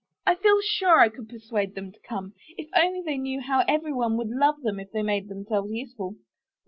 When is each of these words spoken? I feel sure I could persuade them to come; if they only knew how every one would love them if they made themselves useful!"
I 0.25 0.33
feel 0.33 0.59
sure 0.63 0.99
I 0.99 1.09
could 1.09 1.29
persuade 1.29 1.75
them 1.75 1.91
to 1.91 1.99
come; 1.99 2.33
if 2.57 2.67
they 2.71 2.81
only 2.87 3.19
knew 3.19 3.39
how 3.39 3.63
every 3.67 3.93
one 3.93 4.17
would 4.17 4.29
love 4.31 4.59
them 4.63 4.79
if 4.79 4.91
they 4.91 5.03
made 5.03 5.29
themselves 5.29 5.69
useful!" 5.71 6.15